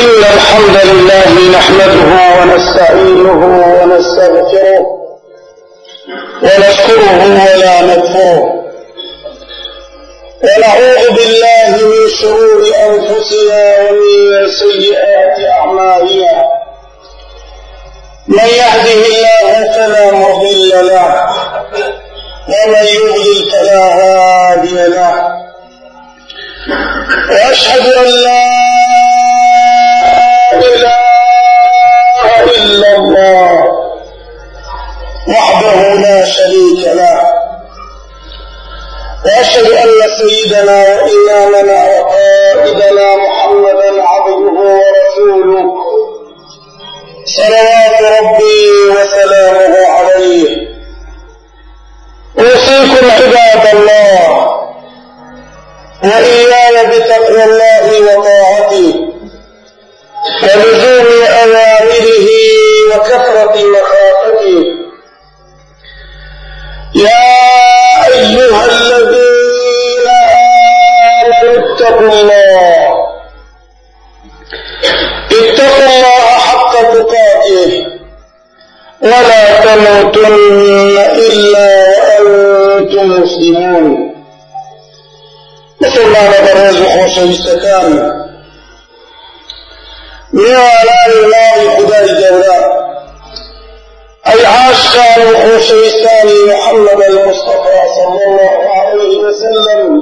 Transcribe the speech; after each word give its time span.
إن 0.00 0.24
الحمد 0.34 0.76
لله 0.84 1.58
نحمده 1.58 2.40
ونستعينه 2.40 3.40
ونستغفره 3.82 4.86
ونشكره 6.42 7.18
ولا 7.24 7.80
نكفره 7.82 8.40
ونعوذ 10.44 11.10
بالله 11.16 11.70
من 11.70 12.10
شرور 12.20 12.60
أنفسنا 12.88 13.62
ومن 13.80 14.48
سيئات 14.62 15.36
أعمالنا. 15.50 16.44
من 18.28 18.48
يهده 18.62 19.02
الله 19.06 19.72
فلا 19.74 20.10
مضل 20.12 20.70
له 20.86 21.26
ومن 22.48 22.84
يضلل 22.96 23.50
فلا 23.52 23.84
هادي 23.98 24.74
له. 24.88 25.14
وأشهد 27.30 27.86
أن 27.92 28.04
لا 28.24 28.75
شريك 36.26 36.82
له. 36.96 37.22
وأشهد 39.26 39.70
أن 39.70 39.88
سيدنا 40.18 40.78
وإمامنا 40.88 41.78
وقائدنا 41.84 43.16
محمدا 43.16 44.02
عبده 44.02 44.60
ورسوله. 44.60 45.74
صلوات 47.26 48.02
ربي 48.20 48.66
وسلامه 48.90 49.86
عليه. 49.86 50.48
أوصيكم 52.38 53.10
عباد 53.10 53.74
الله. 53.74 54.46
وإياي 56.04 56.86
بتقوى 56.86 57.44
الله 57.44 57.86
وطاعته. 58.00 58.35
تموتن 79.76 80.98
إلا 80.98 81.68
وأنتم 82.20 83.22
مسلمون. 83.22 84.14
مثل 85.80 86.06
ما 86.06 86.28
نبرز 86.28 86.82
خوشويستكان 86.82 88.12
ميوالان 90.32 91.10
الله 91.24 91.76
خداي 91.76 92.06
جولا 92.06 92.86
أي 94.26 94.46
عاشقان 94.46 95.36
خوشويستان 95.36 96.26
محمد 96.48 97.02
المصطفى 97.02 97.78
صلى 97.96 98.24
الله 98.26 98.70
عليه 98.76 99.16
وسلم. 99.18 100.00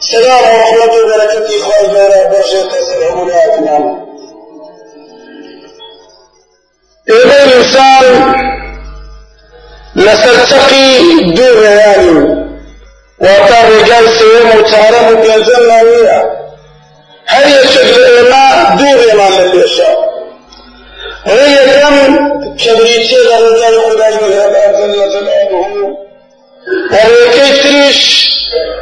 سلام 0.00 0.44
ورحمة 0.54 0.92
وبركاته 0.92 1.58
جولا 1.92 2.28
برشة 2.30 2.68
سلام 2.90 3.18
الله 3.22 4.07
إذا 7.10 7.44
الإنسان 7.44 8.34
لستقي 9.96 10.98
دون 11.24 11.62
يعني. 11.64 12.48
وكان 13.20 13.70
رجال 13.70 14.08
سيوم 14.18 14.58
وتعرف 14.58 15.12
بينزلنا 15.12 15.82
ويا 15.82 16.22
هل 17.26 17.64
يشكل 17.64 18.02
إيمان 18.04 18.76
دون 18.76 18.86
إيمان 18.86 19.32
لليشاء 19.32 20.08
هي 21.24 21.80
كم 21.80 22.16
كبريتي 22.56 23.16
لرجال 23.16 23.80
خداج 23.90 24.12
من 24.22 24.32
هذا 24.32 24.72
جل 24.72 24.92
جلاله 24.92 25.96
وهي 26.92 27.30
كيف 27.32 27.62
تريش 27.62 28.30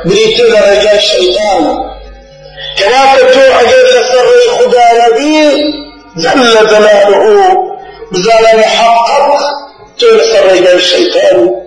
بريتي 0.04 0.42
لرجال 0.42 0.96
الشيطان 0.96 1.64
كما 2.78 3.06
فتوى 3.16 3.60
أجل 3.60 4.04
سر 4.12 4.56
خدا 4.58 5.08
نبي 5.08 5.74
جل 6.16 6.66
جلاله 6.66 7.75
بزال 8.12 8.58
محقق 8.58 9.40
تنسى 10.00 10.40
رجال 10.40 10.76
الشيطان. 10.76 11.66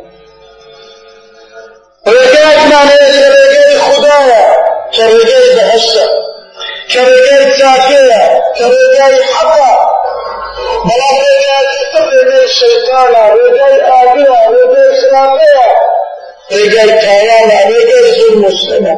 رجال 2.08 2.70
ما 2.70 2.84
ليس 2.86 3.26
رجال 3.26 3.82
خدايا 3.82 4.56
كرجال 4.96 5.56
بهشة 5.56 6.08
كرجال 6.94 7.58
زاكية 7.60 8.44
كرجال 8.58 9.24
حقا. 9.24 9.90
بلا 10.86 11.10
رجال 11.22 11.66
كسر 11.94 12.08
رجال 12.08 12.44
الشيطان 12.44 13.12
رجال 13.32 13.82
آبية 13.82 14.50
رجال 14.50 14.96
خلافية 15.02 15.66
رجال 16.52 17.00
كيانا 17.00 17.64
رجال 17.66 18.06
ظلم 18.20 18.46
مسلمة. 18.46 18.96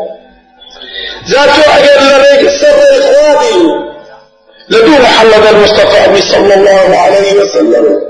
ذاتو 1.30 1.72
أجل 1.72 2.02
رجال 2.20 2.60
سر 2.62 2.80
إخواني. 3.00 3.91
لدو 4.72 4.92
محمد 4.92 5.46
المصطفى 5.48 6.22
صلى 6.22 6.54
الله 6.54 6.98
عليه 6.98 7.34
وسلم. 7.34 8.02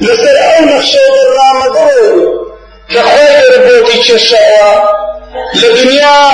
لسر 0.00 0.36
أو 0.58 0.64
نخشى 0.64 0.98
بالرام 1.14 1.72
دور 1.74 2.46
كخوي 2.90 3.56
ربوتي 3.56 3.98
تششاوا 3.98 4.82
لدنيا 5.54 6.30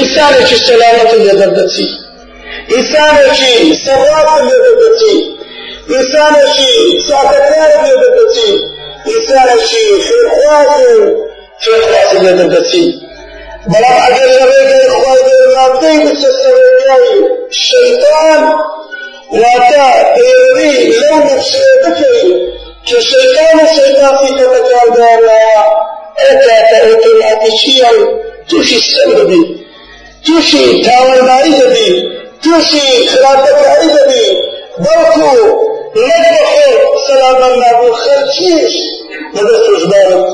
إنسان 0.00 0.34
السلامة 0.54 1.14
لدردتي 1.14 1.88
إنسان 2.78 3.16
سرات 3.86 4.42
لدردتي 4.42 5.16
إنسان 5.90 6.34
ساكتار 7.08 7.70
لدردتي 7.86 8.52
إنسان 9.06 9.58
في 9.68 9.82
خواص 10.30 10.80
في 11.60 11.70
خواص 11.82 12.22
لدردتي 12.22 13.03
بلام 13.66 14.02
اگر 14.06 14.26
لبیت 14.26 14.88
خواهی 14.88 15.22
برقابلی 15.22 16.12
است 16.12 16.26
برقایی 16.26 17.28
شیطان 17.50 18.54
واتا 19.32 20.14
پیروی 20.14 20.86
لو 20.86 21.16
نفسی 21.16 21.58
بکی 21.84 22.34
که 22.84 23.00
شیطان 23.00 23.64
و 23.64 23.66
شیطانی 23.74 24.28
که 24.28 24.44
مکار 24.44 24.96
دارا 24.96 25.64
اتاتا 26.30 26.86
اوتو 26.88 27.10
الاتشیا 27.10 27.88
توشی 28.48 28.78
سر 28.78 29.24
بی 29.24 29.66
توشی 30.26 30.82
تاورداری 30.82 31.50
بی 31.50 32.08
توشی 32.44 33.06
خرابکاری 33.08 33.88
بی 34.08 34.38
بلکو 34.78 35.64
نبخور 35.96 36.98
سلامان 37.08 37.88
و 37.88 37.92
خرچیش 37.92 38.74
ندستوش 39.34 39.84
بارد 39.84 40.28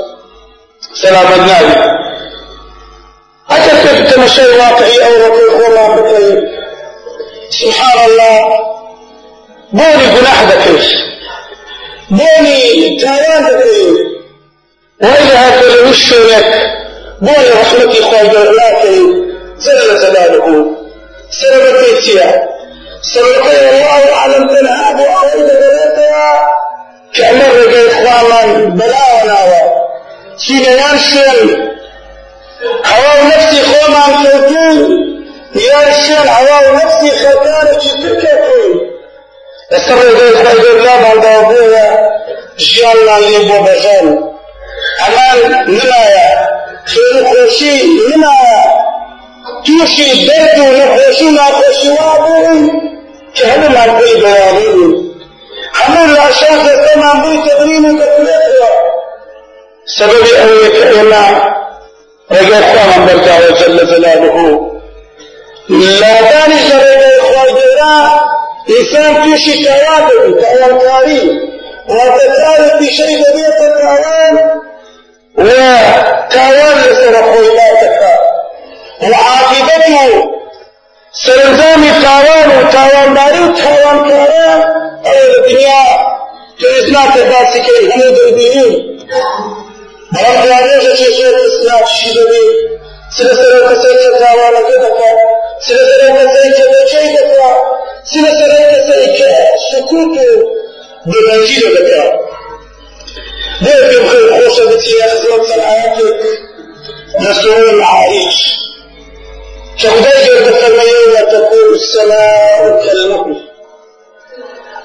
سلام 0.95 1.27
نبی. 1.27 2.00
تمشي 4.31 4.59
واقعي 4.59 5.05
أو 5.07 5.13
رقيق 5.27 5.67
وما 5.67 5.97
بكي 5.97 6.43
سبحان 7.51 8.11
الله. 8.11 8.59
بوني 9.73 10.07
جناح 10.17 10.43
ذكيش 10.43 10.95
بوني 12.11 12.99
تايان 13.01 13.45
ذكي 13.47 13.91
وإذا 15.03 15.49
هكذا 15.49 15.89
وشونك 15.89 16.63
بوني 17.23 17.51
رحمتي 17.61 18.03
خواهي 18.03 18.33
لكن 18.33 19.31
جل 19.61 20.01
جلاله 20.01 20.77
سببتيتيا 21.31 22.49
سببتي 23.03 23.69
الله 23.71 24.15
أعلم 24.15 24.49
تنهاب 24.49 25.01
وأعيد 25.01 25.45
بلاتها 25.45 26.49
كأمر 27.15 27.55
رجل 27.55 27.91
إخوانا 27.91 28.65
بلاونا. 28.65 29.71
سينيان 30.39 30.99
شيء 30.99 31.80
هوا 32.61 33.23
نفسي 33.29 33.61
نفسی 33.61 33.63
خۆمان 33.71 34.13
يا 35.55 35.83
یاشیان 35.89 36.29
هوا 36.29 36.73
نفسي 36.73 37.07
نفسی 37.07 37.11
خەتانێکی 37.21 37.93
ترکەکەین 38.03 38.75
لەسەر 39.71 39.99
ڕێگەی 40.03 40.35
خۆی 40.41 40.59
گەورلامان 40.63 41.19
دابووە 41.25 41.87
ژیانمان 42.67 43.23
لێ 43.29 43.41
بۆ 43.49 43.59
بەژەن 43.67 44.07
خوشي 45.05 45.41
نمایە 45.77 46.29
خێر 46.91 47.15
و 47.17 47.23
خۆشی 47.31 47.77
نمایە 48.09 48.63
تووشی 49.65 50.11
دەرد 50.29 50.59
و 50.59 50.67
نەخۆشی 50.79 51.27
و 51.29 51.35
ناخۆشی 51.39 51.91
وا 51.97 52.13
بوون 52.25 52.61
کە 53.37 53.45
هەموومان 53.51 53.91
پێی 53.99 54.17
بەیانی 54.23 54.69
بوون 54.75 54.93
هەموو 55.79 56.11
لاشان 56.17 56.57
دەستەمان 56.67 57.17
بووی 57.23 57.41
رجع 62.31 62.61
خوان 62.61 63.07
برتا 63.07 63.51
جل 63.51 63.87
جلاله 63.87 64.61
لا 65.69 66.21
دانش 66.21 66.67
رجع 66.71 67.23
خواجرا 67.23 68.21
إنسان 68.81 69.15
توشي 69.25 69.65
توابل 69.65 70.41
توابل 70.41 71.51
وتتعرف 71.89 72.73
بشيء 72.81 73.19
بيت 73.19 73.61
التعوان 73.61 74.61
وتعوان 75.39 76.77
لسر 76.79 77.33
خويلاتك. 77.33 78.01
وعاقبته 79.03 80.31
سرنجامی 81.13 81.91
تاوان 82.03 82.51
و 82.51 82.71
تاوانداری 82.71 83.39
و 83.39 83.53
تاوانکاران 83.53 84.61
ئەوە 85.05 85.25
لە 85.33 85.39
دنیا 85.47 85.83
پێویست 86.59 86.91
ناکە 86.97 87.23
باسیکەی 87.31 87.83
هەموو 87.91 88.17
دەبینین 88.17 88.75
بەڵام 90.15 90.69
چێ 90.99 91.09
زۆر 91.19 91.35
ئسناکشی 91.47 92.11
دەبێ 92.17 92.45
سلە 93.17 93.35
سەرەوە 93.41 93.63
کەسەی 93.71 93.97
کە 94.03 94.11
تاوانەکە 94.21 94.77
دەکات 94.85 95.19
سلە 95.67 95.83
سەرەوە 95.91 96.13
کەسەی 96.19 96.51
کە 96.57 96.65
بەجێی 96.73 97.11
دەکات 97.17 97.59
سلە 98.11 98.31
سەرەوە 98.39 98.67
کەسەی 98.73 99.09
کە 99.19 99.31
سکوت 99.69 100.13
و 100.27 100.31
بێبەنجی 101.11 101.69
دەکات 101.77 102.15
بۆیە 103.63 103.83
پێم 103.89 104.05
خێر 104.11 104.27
خۆشە 104.37 104.65
بچیە 104.71 105.07
خزمەت 105.11 105.43
چەند 105.49 105.63
ئاەتێک 105.69 106.21
لە 107.23 107.33
سورەی 107.41 107.71
المعارج 107.73 108.37
كخداي 109.81 110.19
جرد 110.27 110.47
فرميون 110.61 111.15
تكون 111.33 111.69
السماء 111.75 112.63
كالمهل 112.85 113.37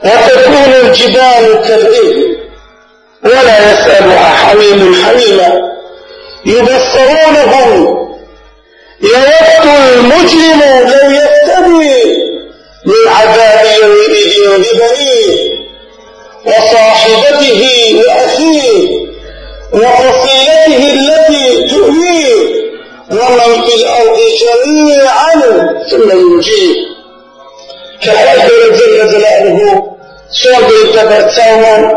وتكون 0.05 0.71
الجبال 0.83 1.45
كالإبل 1.67 2.34
ولا 3.25 3.71
يسألها 3.71 4.29
حميم 4.29 4.95
حميما 5.05 5.61
يبصرونهم. 6.45 8.05
يود 9.01 9.65
المجرم 9.93 10.61
لو 10.63 11.11
يفتدي 11.11 12.15
من 12.85 13.07
عذاب 13.07 13.65
يومئذ 13.81 14.57
ببنيه 14.57 15.55
وصاحبته 16.45 17.61
وأخيه 18.07 19.05
وفصيلته 19.73 20.93
التي 20.93 21.67
تؤويه 21.69 22.55
ومن 23.11 23.61
في 23.67 23.75
الأرض 23.75 24.17
جميعا 24.41 25.33
ثم 25.91 26.11
ينجيه 26.11 26.75
كحيث 28.03 28.51
جل 28.51 29.11
جلاله 29.11 29.83
صوب 30.31 30.67
تبتسما 30.93 31.91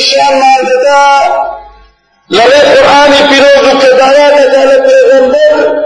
شعر 0.00 0.34
مرددا 0.34 1.20
لبه 2.30 2.58
قرآن 2.58 3.28
پیروز 3.28 3.74
و 3.74 3.78
کدایت 3.78 4.52
دل 4.52 4.88
پیغمبر. 4.88 5.82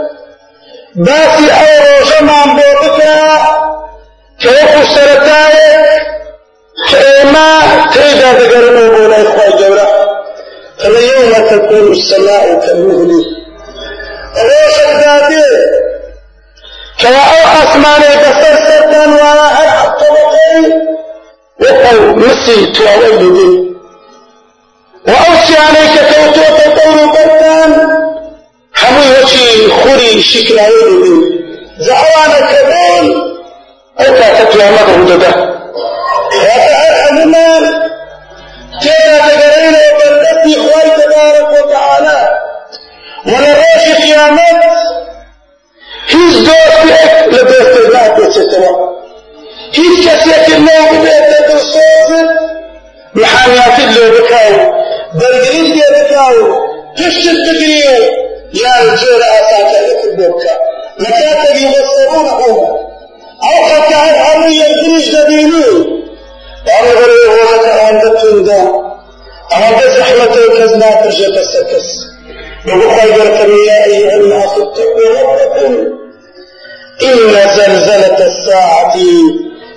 باسی 0.96 1.50
او 1.50 1.98
روشه 1.98 2.22
من 2.22 2.56
بودتا 2.56 3.38
که 4.38 4.48
او 4.48 4.84
سرطای 4.84 5.56
که 6.90 6.96
ایما 7.18 7.60
تیجا 7.92 8.32
دگرمو 8.32 8.90
بولای 8.90 9.24
خواه 9.24 9.58
جورا 9.58 9.86
فلیوم 10.78 11.32
تکون 11.32 11.88
السماء 11.88 12.66
كالمهل 12.66 13.24
روشه 14.34 15.00
دادی 15.04 15.42
که 16.98 17.08
او 17.08 17.48
اسمانه 17.62 18.16
بسر 18.16 18.56
سرطان 18.68 19.12
وانا 19.12 19.48
هر 19.48 19.68
حق 19.68 20.02
مسی 21.60 22.72
تواوەی 22.74 23.16
ببین 23.22 23.76
و 25.06 25.10
ئەو 25.10 25.32
سیانەی 25.46 25.88
کە 25.94 26.02
کەوتۆتە 26.10 26.66
دەور 26.76 26.98
و 27.02 27.12
بەردان 27.14 27.72
هەمووی 28.80 29.10
وەچی 29.14 29.46
خوری 29.78 30.22
شکراوی 30.30 30.82
ببین 30.90 31.18
جا 31.84 31.94
ئەوانە 32.02 32.40
کە 32.50 32.60
بوون 32.70 33.06
ئەو 33.98 34.10
کاتە 34.18 34.44
قیامەت 34.52 34.88
ڕوودەدا 34.94 35.32
واتە 36.44 36.74
هەر 36.82 36.94
هەمومان 37.02 37.64
تێدا 38.82 39.18
دەگەڕێنەوە 39.26 39.90
بەردەستی 39.98 40.54
خوای 40.62 40.90
تبارك 40.98 41.48
وتعالى. 41.56 42.20
ولروش 43.26 43.84
قيامت. 44.02 44.60
هیچ 46.12 46.34
دۆستێک 46.46 47.12
لە 47.34 47.42
دەستێک 47.50 47.86
ناپێچێتەوە 47.94 48.72
هیچ 49.76 49.94
کەسێک 50.04 50.46
ناو 50.66 50.88
بێتە 51.04 51.25
دڵسۆزت 51.25 51.25
محامیاتت 53.20 53.88
لێ 53.96 54.06
بکا 54.14 54.42
و 54.52 54.56
بەرگریت 55.18 55.70
لێ 55.76 55.88
بکا 55.96 56.26
و 56.36 56.40
پشتت 56.96 57.38
بگری 57.46 57.82
و 57.90 57.96
یان 58.62 58.86
جۆرە 59.00 59.28
ئاسانکاریتت 59.34 60.12
بۆ 60.18 60.26
بکە 60.32 60.54
لە 61.02 61.10
کاتێک 61.18 61.56
یبەسەرونەهم 61.64 62.58
ئەو 63.44 63.58
خەکە 63.68 63.96
هەر 64.04 64.16
هەموو 64.26 64.56
یەکتریش 64.62 65.06
دەبینی 65.14 65.70
وأنا 66.66 66.92
هو 67.34 67.62
كان 67.64 67.94
بتندا 68.02 68.62
أنا 69.54 69.70
بس 69.78 69.92
رحمته 70.00 70.48
كز 70.58 70.72
ناترجع 70.82 71.28
بس 71.36 71.52
كز 71.70 71.88
وبخير 72.68 73.48
يا 73.68 73.84
أيها 73.86 74.16
الناس 74.16 74.52
اتقوا 74.62 75.08
ربكم 75.20 75.72
إن 77.02 77.32
زلزلة 77.56 78.18
الساعة 78.26 78.96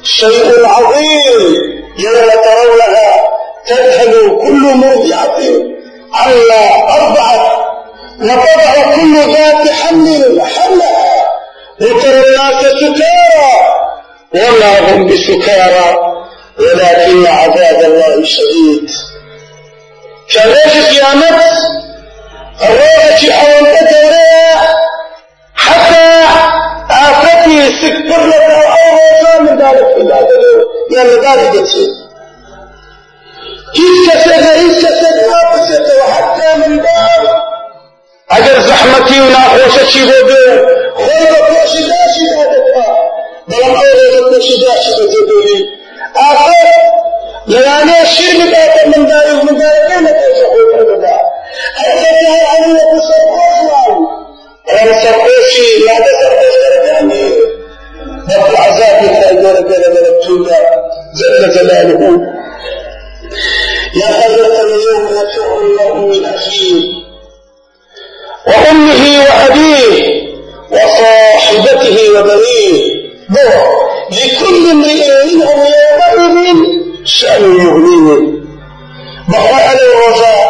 شيء 0.03 0.65
عظيم. 0.65 1.88
يوم 1.99 2.29
ترونها 2.29 3.23
تذهل 3.67 4.39
كل 4.41 4.75
مرضعة. 4.75 5.39
عما 6.13 6.93
أرضعت 6.95 7.47
وتضع 8.21 8.95
كل 8.95 9.33
ذات 9.33 9.69
حمل 9.69 10.41
حملها 10.41 11.25
وترى 11.81 12.19
الناس 12.19 12.61
سكارى. 12.61 13.51
وما 14.35 14.79
هم 14.79 15.07
بسكارى. 15.07 15.97
ولكن 16.59 17.27
عذاب 17.27 17.81
الله 17.83 18.23
شديد. 18.25 18.89
كان 20.33 20.53
قيامته 20.91 21.57
الروحة 22.61 23.19
الدورية 23.81 24.55
حتى 25.55 26.23
آفتي 26.91 27.71
سكر 27.81 28.21
عدالت 29.61 29.95
پیدا 29.95 30.17
کنه 30.17 30.51
یا 30.89 31.03
نگاه 31.03 31.51
بکشه 31.51 31.85
هیچ 33.73 34.09
کسی 34.09 34.29
نه 34.29 34.51
هیچ 34.59 34.85
کسی 34.85 35.05
نابسته 35.31 35.77
تو 35.77 36.11
حق 36.11 36.57
من 36.57 36.77
باب 36.77 37.43
اگر 38.29 38.59
زحمتی 38.59 39.19
و 39.19 39.23
ناخوششی 39.23 39.99
بوده 39.99 40.67
خود 40.95 41.09
را 41.09 41.45
پوشیداشی 41.47 42.25
دادتا 42.29 42.95
بلام 43.47 43.75
او 43.75 44.23
را 44.23 44.29
پوشیداشی 44.29 44.91
بزدولی 44.91 45.69
آخر 46.15 46.89
لیانے 47.51 47.93
شیر 48.09 48.33
نباتا 48.39 48.81
من 48.89 49.05
داری 49.09 49.31
مندار، 49.31 49.45
من 49.45 49.57
داری 49.59 49.87
که 49.87 49.99
نتیجه 50.01 50.45
خود 50.51 50.67
را 50.73 50.83
بدا 50.89 51.17
حضرت 51.77 52.19
های 52.29 52.41
علی 52.51 52.71
و 52.73 52.99
سرکوش 53.07 53.55
نام 53.69 54.07
رم 54.67 54.93
سرکوشی 55.03 55.67
لعده 55.85 56.11
سرکوش 56.21 56.53
درگانی 56.63 57.31
بطل 58.27 58.55
عذاب 58.55 58.98
بين 59.53 59.83
ملكتونا 59.89 60.59
جل 61.19 61.53
جلاله. 61.53 62.01
يا 63.95 64.07
حضرة 64.07 64.61
اليوم 64.63 65.05
يفر 65.05 65.61
الله 65.61 65.95
من 65.95 66.25
أخيه. 66.25 66.81
وأمه 68.47 69.03
وأبيه 69.19 70.29
وصاحبته 70.71 71.97
وبنيه. 72.19 72.99
لكل 74.11 74.71
امرئ 74.71 75.25
منهم 75.25 75.65
يومئذ 76.17 76.59
شأن 77.05 77.43
يغنيه. 77.43 78.39
على 79.35 79.79
الرجاء 79.81 80.49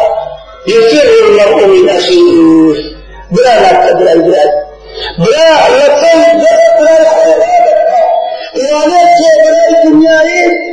يفر 0.66 1.08
المرء 1.26 1.66
من 1.66 1.88
أخيه. 1.88 2.90
بلا 3.30 3.60
لا 3.60 3.90
تدري. 3.90 4.14
بلا 5.18 5.68
لا 5.68 5.86
تدري. 5.86 6.69
بلا 10.20 10.69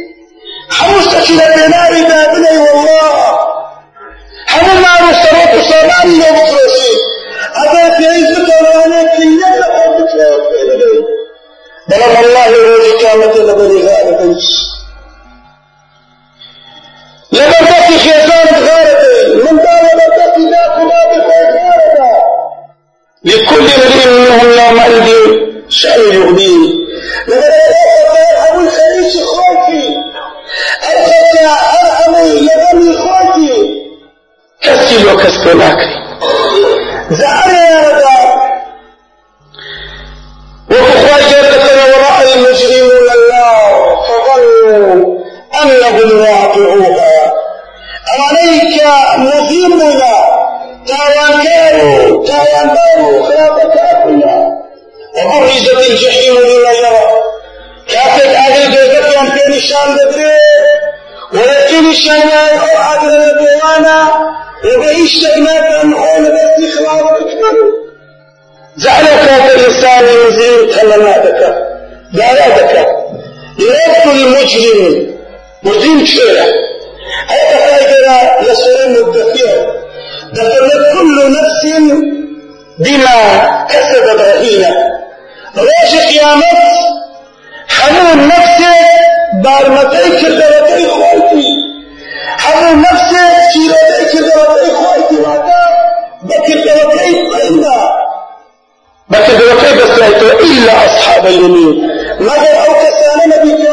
بكردوتي 99.10 99.76
بس 99.76 100.00
إلا 100.44 100.86
أصحاب 100.86 101.26
اليمين. 101.26 101.88
مگر 102.20 102.66
أو 102.68 102.74
كسانة 102.74 103.44
بك 103.44 103.68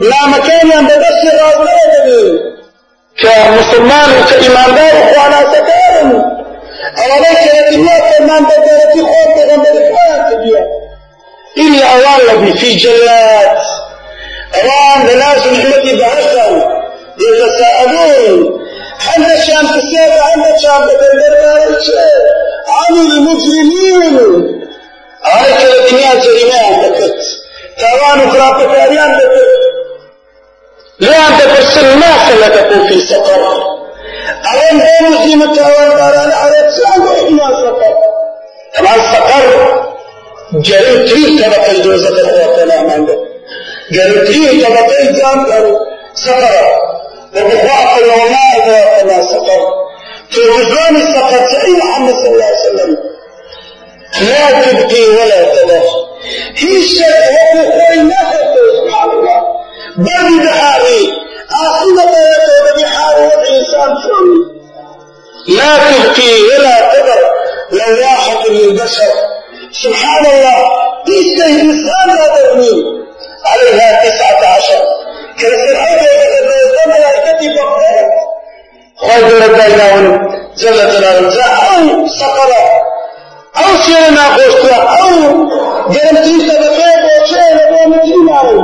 لا 0.00 0.26
مكان 0.26 0.86
بدس 0.86 1.34
غازلة 1.34 2.52
كمسلمان 3.18 4.10
وكإيماندار 4.10 4.94
وخوانا 4.96 5.40
سكارم 5.52 6.22
أولئك 6.98 7.54
التي 7.54 7.74
الله 7.74 7.98
كمان 8.18 8.44
بدرتي 8.44 9.00
خوف 9.02 9.36
تغمبر 9.36 9.72
كان 9.72 10.22
إلا 11.58 11.86
أوان 11.86 12.52
في 12.52 12.76
جلات 12.76 13.58
أوان 14.54 15.06
بناس 15.06 15.46
عندشان 19.16 19.66
كسيب 19.66 20.12
عندشان 20.22 20.80
بدندر 20.86 21.42
عن 22.68 22.94
المجرمين 22.94 24.62
هاي 25.24 25.52
كلا 25.52 25.90
دنيا 25.90 26.14
جريمة 26.14 26.58
عندكت 26.66 27.20
تاوان 27.78 28.28
وقرابة 28.28 28.74
تاري 28.74 28.98
عندكت 28.98 29.32
لا 30.98 31.16
عندك 31.16 31.44
الناس 31.76 32.32
ما 32.40 32.48
تكون 32.48 32.88
في 32.88 33.00
سقر 33.00 33.42
أوان 34.52 34.78
دين 34.78 35.10
مجرمة 35.10 35.56
تاوان 35.56 35.88
داران 35.96 36.32
عرب 36.32 36.70
سعود 36.70 37.30
ما 37.30 37.48
سقر 37.62 37.94
طبعا 38.78 38.98
سقر 39.12 39.82
جريم 40.54 41.06
تري 41.08 41.38
طبقة 41.44 41.70
الجوزة 41.70 42.08
الأخوة 42.08 42.56
كلام 42.56 42.90
عندك 42.90 43.18
جريم 43.92 44.24
تري 44.24 44.64
طبقة 44.64 45.00
الجام 45.00 45.76
سقر 46.14 46.91
وبخواق 47.36 47.98
العلماء 47.98 48.68
ذاتنا 48.68 49.22
سقر. 49.22 49.62
في 50.30 50.38
السقر 50.96 51.48
سعيد 51.52 51.76
محمد 51.76 52.14
صلى 52.14 52.28
الله 52.28 52.44
عليه 52.44 52.60
وسلم. 52.60 52.96
لا 54.20 54.50
تبقي 54.62 55.02
ولا 55.02 55.52
الشك 56.78 57.04
وقوة 57.56 58.02
نفسه 58.02 58.84
سبحان 58.84 59.10
الله. 59.10 59.40
بل 59.96 60.46
بحاري 60.46 61.12
آخذ 61.66 61.96
بيته 61.96 62.82
بحار 62.82 63.20
والإنسان 63.20 63.94
فل. 64.02 64.28
لا 65.48 65.76
تبقي 65.76 66.42
ولا 66.42 66.92
تذر 66.92 67.22
لواحة 67.72 68.48
للبشر. 68.48 69.12
سبحان 69.72 70.26
الله. 70.26 70.64
تيسته 71.06 71.46
إنسان 71.46 72.08
لا 72.08 72.26
ترمي 72.36 72.84
عليها 73.46 74.04
تسعة 74.04 74.46
عشر. 74.56 75.01
خير 79.00 79.24
ربنا 79.42 80.28
جل 80.56 80.76
جلاله 80.76 81.44
أو 81.44 82.06
سقرا 82.08 82.64
أو 83.56 83.76
شيئا 83.86 84.16
خوشتا 84.36 84.76
أو 84.76 85.08
جرمتي 85.90 86.48
سبقين 86.48 87.00
وشيئا 87.22 87.54
لبو 87.54 87.88
مجرمان 87.90 88.62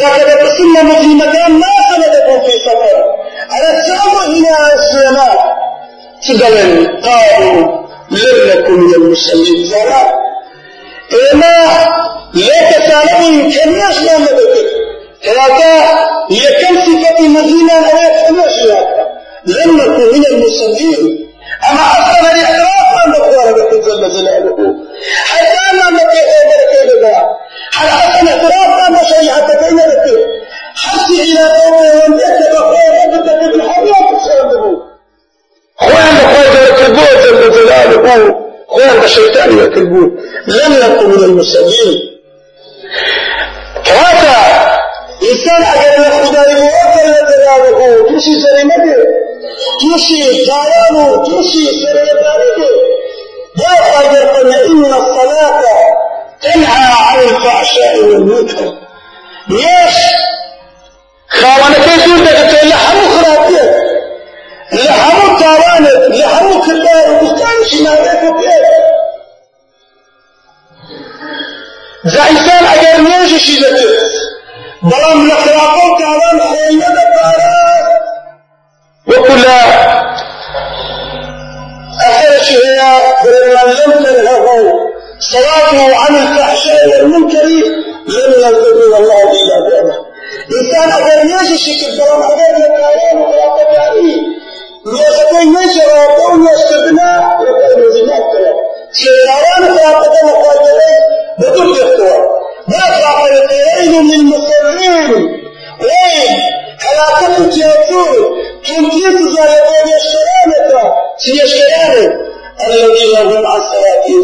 ذاك 0.00 0.26
بسنة 0.42 0.82
مجرمتان 0.82 1.52
ما 1.52 1.66
سندكم 1.96 2.40
في 2.46 2.52
سفر 2.58 2.96
على 3.50 3.78
السلام 3.78 4.34
هنا 4.34 4.74
السلامات 4.74 5.38
تقبل 6.28 7.00
قالوا 7.02 7.78
لم 8.10 8.50
نكن 8.50 8.72
من 8.72 8.94
المسلمين 8.94 9.64
زمان 9.66 10.06
إما 11.32 11.54
لا 12.34 12.70
تسالموا 12.70 13.50
كم 13.50 13.70
يشنا 13.76 14.18
مدكر 14.18 14.87
كذا 15.22 15.74
هي 16.30 16.54
كم 16.62 16.74
صفة 16.80 17.28
مجرمة 17.28 17.72
أو 17.72 17.96
يفهمش 17.96 18.58
لم 19.46 19.76
نكن 19.76 20.18
من 20.18 20.24
المسلمين 20.30 21.28
أما 21.70 21.82
أصلا 21.82 22.32
الإحراف 22.34 23.06
ما 23.06 23.18
نقول 23.18 23.60
لك 23.60 23.70
جل 23.84 24.10
جلاله 24.12 24.74
حتى 25.24 25.76
ما 25.76 25.90
نقول 25.90 26.06
لك 26.48 26.60
كذا 26.72 27.22
هل 27.74 27.88
أصلا 27.88 28.30
اعتراف 28.32 28.90
ما 28.90 29.02
شيء 29.08 29.32
بين 29.68 29.78
لك 29.78 30.28
حتى 30.76 31.22
إلى 31.22 31.40
قومه 31.40 32.14
وانت 32.14 32.48
بخير 32.52 32.92
أنت 33.04 33.44
بالحرية 33.52 33.92
تسلمه 33.92 34.78
خوان 35.76 36.14
بخير 36.14 36.68
يكذبوه 36.68 37.22
جل 37.24 37.52
جلاله 37.52 38.34
خوان 38.68 39.04
الشيطان 39.04 39.58
يكذبوه 39.58 40.10
لم 40.48 40.72
نكن 40.72 41.08
من 41.10 41.24
المسلمين 41.24 42.18
كذا 45.20 45.30
إنسان 45.32 45.62
أجل 45.62 46.04
الخداي 46.04 46.54
موكل 46.54 47.10
لجلاله 47.10 48.08
تمشي 48.08 48.40
سليمته 48.40 49.04
تمشي 49.80 50.44
دارانه 50.46 51.24
تمشي 51.26 51.64
سريتانه 51.82 52.68
لا 53.56 54.00
أجل 54.00 54.52
إن 54.64 54.84
الصلاة 54.84 55.62
تنهى 56.42 56.92
عن 57.00 57.18
الفحشاء 57.20 57.98
والمنكر 58.04 58.72
ليش؟ 59.48 59.96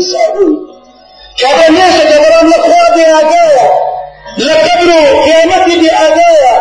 ساهون 0.03 0.67
كذا 1.39 1.69
الناس 1.69 2.01
كبران 2.03 2.49
لقوا 2.49 2.95
بأدايا 2.97 3.71
لكبروا 4.39 5.25
قيامتي 5.25 5.77
بأدايا 5.81 6.57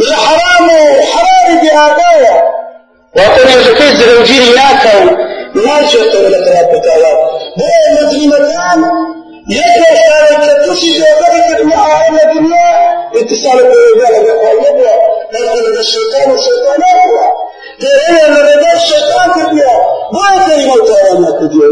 لحرام 0.00 0.70
حرام 1.12 1.58
بأدايا 1.62 2.42
وأتني 3.16 3.64
زكي 3.64 3.96
زوجين 3.96 4.54
ناكو 4.54 5.16
ناشط 5.54 6.14
ولا 6.14 6.38
ترابط 6.46 6.86
الله. 6.96 7.14
بأي 7.56 7.84
مجرمتان 7.94 8.84
يقرأ 9.50 9.96
سالك 10.06 10.70
تشي 10.70 10.98
ذلك 10.98 11.60
المعارض 11.60 12.20
الدنيا. 12.24 12.70
اتصال 13.16 13.58
بالرجال 13.58 14.24
بالقلب 14.24 14.80
نقول 15.34 15.78
الشيطان 15.78 16.30
والشيطان 16.30 16.80
أقوى. 16.82 17.26
ترى 17.80 18.26
أن 18.26 18.32
الرجال 18.32 18.74
الشيطان 18.76 19.30
كبير 19.32 19.68
ما 20.12 20.46
موت 20.66 20.90
ما 21.18 21.30
كبير 21.38 21.70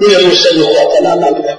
من 0.00 0.16
المسلمات 0.16 1.00
لا 1.02 1.14
مبلغ 1.14 1.54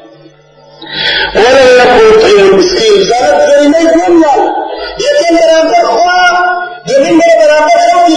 ولم 1.35 1.67
يكن 1.79 2.19
يطعم 2.19 2.39
المسكين 2.49 3.03
زاد 3.03 3.49
زلمي 3.51 3.85
والله 3.91 4.55
يتم 4.99 5.35
برابر 5.37 5.85
خواه 5.87 6.63
يتم 6.89 7.19
برابر 7.19 7.69
خلقي 7.69 8.15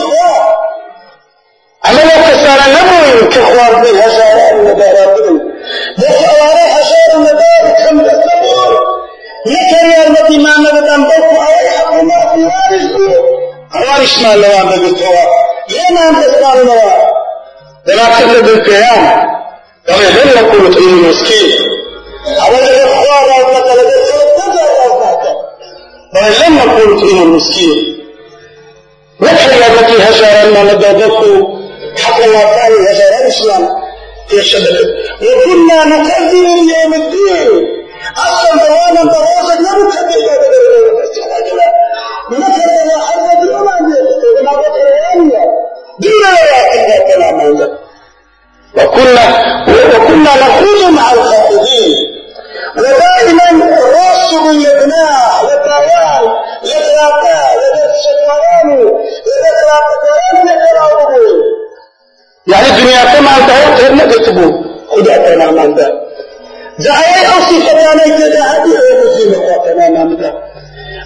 اما 1.89 2.01
لو 2.01 2.23
كسر 2.29 2.61
نبوي 2.71 3.29
كخوار 3.29 3.75
بي 3.75 3.91
هزارة 3.91 4.51
المبارابين 4.51 5.41
دفع 5.99 6.33
وراء 6.33 6.71
هزارة 6.81 7.15
المبارك 7.15 7.77
خمسة 7.89 8.23
سبور 8.23 8.79
يكري 9.47 10.07
المدي 10.07 10.39
ما 10.39 10.55
نبدأ 10.59 10.97
بوكو 10.97 11.43
أي 11.43 11.69
حقو 11.69 12.03
كما 19.89 20.09
يدل 20.09 20.51
كل 20.53 20.75
طيب 20.75 20.89
مسكين 21.09 21.51
أولا 22.47 22.71
الإخوان 22.71 23.45
أو 23.45 23.53
لدى 23.53 23.99
بل 26.15 26.47
لم 26.47 26.57
نقول 26.59 27.01
طيب 27.01 27.27
مسكين 27.27 27.99
نحن 29.21 29.51
التي 29.51 30.03
هجرنا 30.03 30.73
لدى 30.73 31.05
حق 32.03 32.25
الله 32.25 32.41
تعالى 32.43 32.75
هجر 32.75 33.25
الإسلام. 33.25 33.69
في 34.29 34.37
الشبكة 34.37 34.85
وكنا 35.23 35.85
نكذب 35.85 36.31
بيوم 36.33 36.95
الدين. 36.95 37.67
أصلا 38.17 38.67
دوانا 38.67 39.13
دراسة 39.13 39.61
لا 39.61 39.73
نكذب 39.73 40.09
بيوم 40.09 40.99
الدين. 41.05 41.25
نكذب 42.31 42.91
حتى 43.07 43.41
بيوم 43.47 43.69
الدين 43.69 44.45
ما 44.45 44.53
بطلنا 44.53 45.45
دين 46.01 46.13
لا 46.89 47.15
تماما 47.15 47.79
وكنا 48.75 49.25
وكنا 49.69 50.31
نخوض 50.37 50.91
مع 50.91 51.13
الخائضين 51.13 52.19
ودائما 52.79 53.51
الرسل 53.51 54.37
للابناء 54.53 55.43
للطيان 55.43 56.23
للغابات 56.65 57.59
للشيطان 57.75 58.69
للغابات 59.27 60.45
للغابات 60.45 61.59
يعني 62.47 62.67
الدنيا 62.69 63.05
كما 63.05 63.31
أنت 63.37 63.81
غير 63.81 63.93
ما 63.93 64.05
تكتبوا 64.05 64.53
خذ 64.91 65.05
تماما 65.05 65.67
ده. 65.77 65.93
جاء 66.81 67.27
أو 67.35 67.41
صفتان 67.41 67.99
كذا 67.99 68.43
هذه 68.45 68.73
المصيبة 68.93 69.65
تماما 69.65 70.17
ده. 70.21 70.35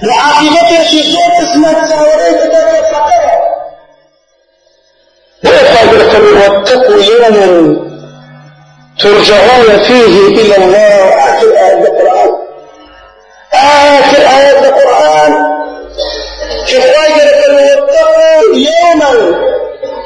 وعاقبته 0.09 0.85
شيء 0.91 1.17
اسمه 1.43 1.73
تساوري 1.73 2.35
كذا 2.35 2.83
فقط 2.93 3.22
ويقال 5.45 5.89
واتقوا 6.37 7.03
يوما 7.03 7.93
ترجعون 9.01 9.79
فيه 9.87 10.43
إلى 10.43 10.57
الله. 10.57 11.15
آخر 11.29 11.49
آية 11.49 11.83
القرآن 11.83 12.31
آخر 13.55 14.19
آية 14.19 14.59
القرآن. 14.59 15.33
كيف 16.67 16.85
قال 16.85 17.13
واتقوا 17.55 18.57
يوما 18.57 19.37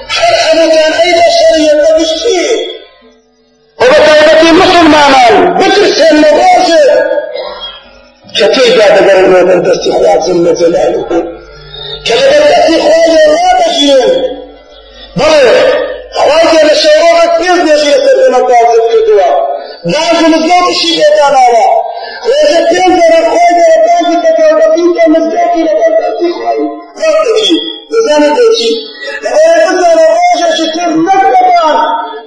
حرحنا 0.09 0.67
كان 0.67 0.93
أي 0.93 1.13
بشرية 1.13 1.85
تبشتيه 1.85 2.77
وبتايبتي 3.81 4.53
مسلمان 4.53 5.55
بترسل 5.59 6.17
مباشر. 6.17 7.17
كتيجا 8.37 8.89
دقر 8.89 9.19
الموت 9.19 9.67
الاستخلاص 9.67 10.27
جل 10.29 10.55
جلاله 10.55 11.03
كلمة 12.07 12.47
الاستخلاص 12.69 13.27
لا 13.89 14.36
بله 15.17 15.87
خواجه 16.15 16.73
لشيروعك 16.73 17.39
بيز 17.39 17.73
يشيل 17.75 17.93
سلسلة 17.95 18.39
تاسب 18.49 18.83
كتوا 18.93 19.47
لازم 19.85 20.35
الزوج 20.35 20.69
الشيء 20.71 20.99
يتعلم 21.07 21.57
وإذا 22.27 22.59
كان 22.71 22.97
ذا 22.97 23.29
خواجه 23.29 23.67
لتاسب 23.73 24.23
كتوا 24.23 24.59
بطيطة 24.59 25.09
مزداكي 25.09 25.63
لتاسب 25.63 26.33
خواجه 26.39 26.69
لا 26.97 27.41
تشيل 27.41 27.59
لزانة 27.93 28.37
تشيل 28.37 28.77
لأيه 29.23 29.65
تسأل 29.65 29.99
الرجل 29.99 30.57
شكل 30.59 30.97
مكتبان 30.99 31.77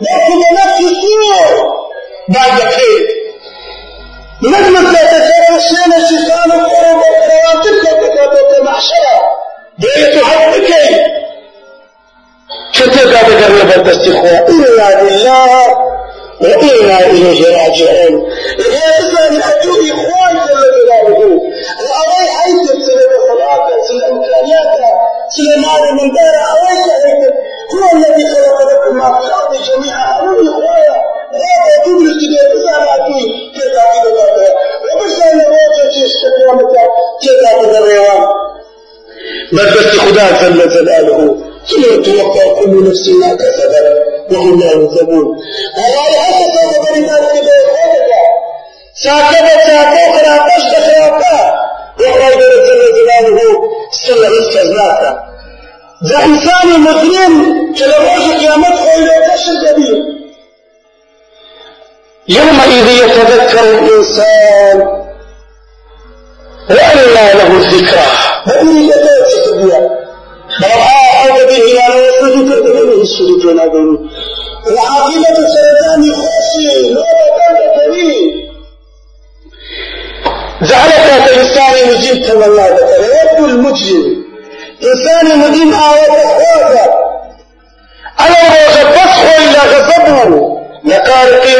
لكن 0.01 0.37
نفس 0.53 0.79
السور 0.79 1.65
بعد 2.29 2.59
خير 2.61 3.07
نجمة 4.43 4.91
لا 4.91 5.03
تترسل 5.11 5.93
الشيطان 5.97 6.51
القرب 6.51 6.97
والقراتب 6.97 7.75
كتابة 7.81 8.63
محشرة 8.63 9.19
بيت 9.79 10.23
حبكي 10.25 10.78
كتب 12.79 13.07
هذا 13.07 13.45
قرب 13.45 13.87
الاستخوة 13.87 14.29
إنا 14.49 15.01
لله 15.03 15.89
وإنا 16.41 16.99
إليه 17.05 17.41
راجعون 17.57 18.29
تسأل 18.57 19.37
الأجو 19.37 19.71
إخوان 19.93 20.35
جل 20.47 20.63
جلاله 20.75 21.19
وأري 21.85 22.29
حيث 22.37 22.69
سلم 22.71 23.11
صلاة 23.27 23.67
سلم 23.87 24.15
إمكانيات 24.15 24.71
سلم 25.37 25.65
هذا 25.65 25.91
من 25.91 26.13
دار 26.15 26.35
أري 26.51 26.81
حيث 27.03 27.31
هو 27.73 27.97
الذي 27.97 28.23
خلق 28.33 28.59
لكم 28.71 28.95
ما 28.97 29.19
في 29.19 29.27
الأرض 29.27 29.53
جميعا 29.69 30.19
أري 30.21 30.43
لا 31.31 31.83
تجوب 31.83 32.01
الاستدلال 32.01 32.47
تسأل 32.53 32.87
أجوي 32.95 33.51
كيف 33.55 33.73
أكيد 33.75 34.13
ذاتها 34.15 34.53
وبسأل 34.95 35.33
الواجه 35.41 36.03
تستطيع 36.05 36.53
متى 36.53 36.83
كيف 37.21 37.39
أكيد 37.55 37.75
الريوان 37.75 38.27
بل 39.51 39.65
بس 39.65 39.97
خدا 39.97 40.49
جل 40.49 40.69
جلاله. 40.69 41.48
ثم 41.69 42.03
توفى 42.03 42.43
كل 42.59 42.89
نفس 42.89 43.07
ما 43.21 43.35
كسبت 43.35 43.87
وهم 44.31 44.59
لا 44.59 44.65
يظلمون. 44.65 45.25
والله 45.77 46.19
حتى 46.19 46.43
سوف 46.53 46.89
بريدان 46.89 47.23
كده 47.35 47.55
ساكبة 49.03 49.65
ساكو 49.65 50.03
خرابش 50.13 50.63
بخرابة 50.71 51.35
وقال 51.99 52.39
جل 52.39 52.83
جلاله 52.97 53.39
سل 53.91 54.23
استزناك 54.41 55.01
ذا 56.09 56.25
إنسان 56.25 56.79
مظلوم. 56.79 57.33
كلموش 57.77 58.25
قيامت 58.39 58.75
خويلة 58.75 59.15
كشر 59.27 59.55
كبير 59.65 59.99
يومئذ 62.27 62.87
يتذكر 63.03 63.63
الإنسان 63.63 64.77
وأنى 66.69 67.33
له 67.39 67.47
الذكرى. 67.57 68.07
هذه 68.45 68.89
يتذكر 68.89 69.51
كبيرة 69.51 69.89
به 71.27 71.63
يعني 71.75 71.95
يسجد 72.07 72.59
كبير 72.59 73.01
السجود 73.01 73.45
ونادوني 73.45 74.09
وعاقبة 74.75 75.29
السرطان 75.29 76.13
خوشي 76.15 76.93
لا 76.93 77.03
كما 82.27 82.45
الله 82.45 82.67
المجرم 83.45 84.23
إنسان 84.83 85.39
مجيب 85.39 85.73
آية 85.73 86.11
إخواته 86.11 86.93
أنا 88.19 88.37
روجة 88.49 88.89
بصحه 88.89 89.37
إلا 89.37 89.61
غضبه 89.63 90.59
لقال 90.85 91.41
قيل 91.41 91.59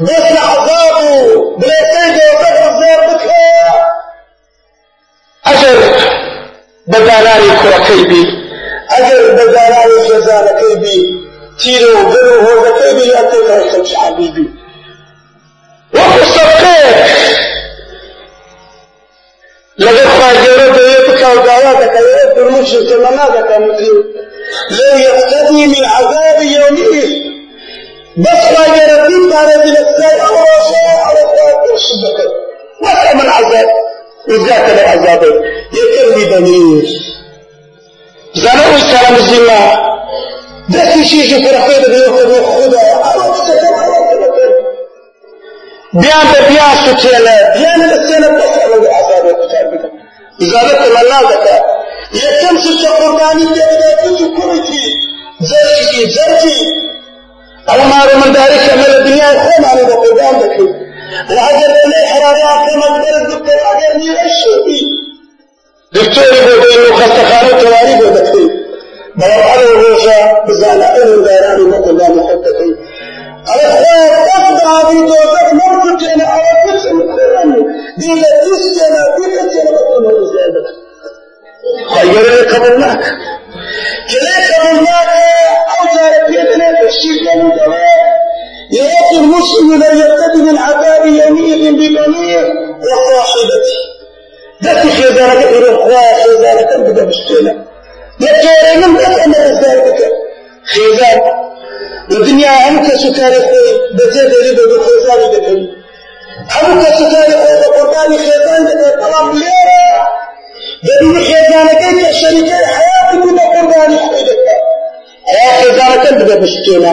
بس 0.00 0.38
عذابه 0.38 1.56
بلا 1.56 1.74
سيدة 1.92 2.32
وقت 2.32 2.46
عذاب 2.46 3.10
بكها 3.14 3.64
أجر 3.74 3.93
بداناني 6.86 7.48
كرة 7.62 7.84
كيبي. 7.84 8.24
أجر 8.90 9.32
بداناني 9.32 10.08
جزالة 10.08 10.60
كيبي. 10.60 11.24
تيرو 11.60 11.96
قلو 11.96 12.40
هو 12.40 12.78
كيبي 12.78 13.04
لأتيك 13.04 13.50
رسمش 13.50 13.94
حبيبي. 13.94 14.50
وقصتك 15.94 16.64
لقد 19.78 20.08
خاجرت 20.20 20.80
يدك 20.80 21.28
ودعواتك 21.28 21.92
يد 21.94 22.38
المشرك 22.38 22.92
منادك 22.92 23.58
مسلم 23.58 24.04
لا 24.70 24.98
يقتدي 24.98 25.66
من 25.66 25.84
عذاب 25.84 26.42
يومئذ. 26.42 27.10
بس 28.18 28.56
خاجرت 28.56 29.34
على 29.34 29.54
ذي 29.64 29.70
السيء 29.70 30.26
أو 30.26 30.34
رشاء 30.34 30.94
عزت 34.28 34.50
را 34.50 34.90
عذابه. 34.92 35.26
یکم 35.72 36.14
بیدنیز 36.14 36.90
زنه 38.34 38.72
او 38.72 38.78
سلام 38.78 39.18
زیما. 39.18 39.94
دستی 40.74 41.04
شیش 41.04 41.34
فرخه 41.34 41.80
ده 41.80 41.88
بیو 41.88 42.16
که 42.16 42.42
خدا 42.42 42.80
عرب 42.80 43.34
سلام 43.46 43.94
بیان 45.92 46.26
به 46.32 46.48
بیان 46.48 46.74
سوچیله 46.84 47.52
بیان 47.54 47.88
به 47.88 48.06
سینه 48.08 48.28
پس 48.28 48.58
عمل 48.58 48.86
عذاب 48.86 49.26
کتاب 49.32 49.74
بده 49.74 49.90
زادت 50.38 50.80
منا 50.90 51.30
دکا 51.30 51.56
یکم 52.12 52.58
سوچ 52.58 52.86
قربانی 52.86 53.44
ده 53.44 53.66
ده 53.80 54.18
تو 54.18 54.34
کوتی 54.34 54.94
زرکی 55.40 56.10
زرکی 56.10 56.70
اما 57.68 58.04
رو 58.12 58.18
من 58.18 58.32
داری 58.32 58.58
که 58.58 59.00
دنیا 59.00 59.24
خون 59.24 59.64
علی 59.64 59.84
به 59.84 59.94
قربان 59.94 60.38
دکی 60.38 60.62
لعجل 61.30 61.72
الی 61.84 61.94
آره، 61.94 62.14
حرارات 62.14 62.68
کما 62.70 62.93
الشوقي 63.96 64.80
دكتور 65.92 66.24
يقول 66.24 66.86
إنه 66.86 66.96
خستخانة 66.96 67.60
تواريخ 67.62 68.08
بكي 68.08 68.64
بل 69.16 69.24
على 69.32 69.62
الروشة 69.66 70.44
بزانا 70.48 70.96
إنه 70.96 71.24
داراني 71.24 71.62
مقلان 71.64 72.16
محبتي 72.16 72.76
الأخوات 73.54 74.28
تفضع 74.28 74.90
في 74.90 74.94
توزق 74.94 75.52
مرتين 75.52 76.20
على 76.20 76.42
تسع 76.78 76.92
مكرم 76.92 77.52
دي 77.98 78.06
لتسجن 78.12 78.94
بكتين 79.16 79.74
بطن 79.74 80.16
الزيادة 80.16 80.64
خير 81.94 82.48
قبلناك 82.48 83.00
كليك 84.10 84.60
قبلناك 84.60 85.08
أو 85.80 85.86
جارك 85.96 86.28
يدنك 86.28 86.80
الشيء 86.84 87.36
من 87.42 87.48
دواء 87.50 88.23
يراك 88.70 89.12
المسلم 89.12 89.80
لا 89.80 89.92
يبتدي 89.92 90.42
من 90.42 90.58
عذاب 90.58 91.06
يميل 91.06 91.72
ببنيه 91.72 92.44
وصاحبته 92.82 93.94
خێزانەکە 94.96 95.46
ئێرە 95.52 95.70
خوا 95.82 96.02
خێزانەکەم 96.22 96.80
بدە 96.86 97.02
بشتێنە 97.08 97.52
دەتۆرە 98.20 98.72
من 98.80 98.92
دەست 98.98 99.16
ئەمە 99.22 99.38
ڕزگار 99.44 99.78
بکە 99.86 100.08
خێزان 100.72 101.18
لە 102.10 102.18
دنیا 102.26 102.52
هەموو 102.64 102.84
کەس 102.86 103.02
و 103.06 103.10
کاری 103.18 103.40
خۆی 103.48 103.72
بەجێ 103.96 104.24
دەری 104.32 104.52
بە 104.58 104.64
بە 104.70 104.76
خێزانی 104.86 105.28
دەکەی 105.34 105.60
هەموو 106.54 106.76
کەس 106.82 106.98
و 107.02 107.06
کاری 107.12 107.34
خۆی 107.42 107.56
بە 107.60 107.68
قوربانی 115.32 115.64
خێزان 115.64 116.02
دەکەی 116.04 116.24
بەڵام 116.28 116.48
لێرە 116.48 116.48
دەبینی 116.48 116.50
خێزانەکەی 116.64 116.74
کە 116.74 116.74
شەریکەی 116.74 116.74
حیاتی 116.74 116.74
بوو 116.74 116.74
بە 116.74 116.74
قوربانی 116.74 116.74
خۆی 116.74 116.74
دەکات 116.74 116.74
حیا 116.74 116.84
خێزانەکەم 116.84 116.84
بدە 116.84 116.84
بشتێنە 116.84 116.92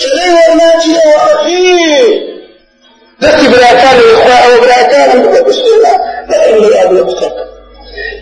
کەلەی 0.00 0.30
وەرناچیەوە 0.36 1.16
ئەخیر 1.24 2.08
دەستی 3.22 3.46
براکانی 3.52 4.10
خوا 4.22 4.36
ئەوە 4.44 4.58
براکانم 4.62 5.20
بدە 5.24 5.40
بشتێنە 5.48 5.94
لكن 6.30 6.54
لأبي 6.62 7.00
أبسط 7.00 7.32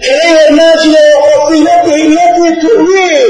كليه 0.04 0.48
الناجلة 0.48 1.00
وفصيلته 1.18 1.94
التي 2.06 2.48
تؤويه 2.62 3.26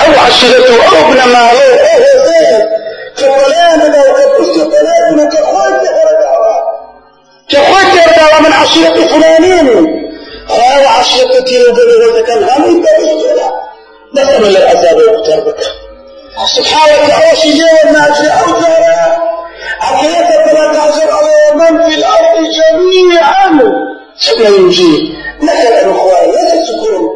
أو 0.00 0.20
عشرته 0.26 0.74
أو 0.88 1.08
ابن 1.08 1.18
ماله 1.32 1.80
أو 1.92 2.02
زين 2.26 2.68
كفلاننا 3.16 4.00
وكبست 4.00 4.58
ثلاثنا 4.74 5.24
كخوت 5.32 5.80
يرجعوا 5.88 6.58
كخوت 7.48 7.90
يرجعوا 7.94 8.40
من 8.40 8.52
عشيرة 8.52 9.06
فلانين. 9.06 9.68
قال 10.48 10.86
عشيرة 10.86 11.40
تيرو 11.40 11.72
وإذا 11.72 12.22
كان 12.26 12.42
هم 12.42 12.64
يتبشتنا 12.64 13.48
نسأل 14.14 14.56
العذاب 14.56 14.98
يختار 14.98 15.40
بك 15.40 15.60
سبحانك 16.56 17.10
أوشي 17.10 17.58
جوا 17.58 17.84
الناجلة 17.90 18.30
أو 18.32 18.46
جارة 18.60 19.16
عقيدة 19.80 20.44
ثلاثة 20.46 20.82
عشر 20.82 21.10
على 21.12 21.54
من 21.54 21.90
في 21.90 21.94
الأرض 21.94 22.36
جميعا. 22.58 23.60
سبنا 24.20 24.48
يجيب 24.48 25.14
لك 25.42 25.82
الأخوة 25.84 26.26
لك 26.26 26.52
السكون 26.62 27.08